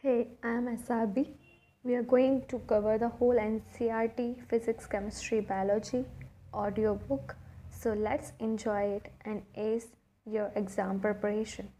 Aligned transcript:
Hey, 0.00 0.28
I'm 0.44 0.66
Asabi. 0.66 1.34
We 1.82 1.96
are 1.96 2.04
going 2.04 2.44
to 2.50 2.60
cover 2.68 2.98
the 2.98 3.08
whole 3.08 3.34
NCERT 3.34 4.46
physics, 4.48 4.86
chemistry, 4.86 5.40
biology 5.40 6.04
audiobook. 6.54 7.34
So 7.68 7.94
let's 7.94 8.30
enjoy 8.38 8.82
it 8.98 9.12
and 9.24 9.42
ace 9.56 9.88
your 10.24 10.52
exam 10.54 11.00
preparation. 11.00 11.70